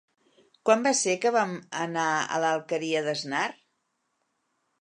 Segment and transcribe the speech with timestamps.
[0.69, 1.53] Quan va ser que vam
[1.83, 3.47] anar a l'Alqueria d'Asnar?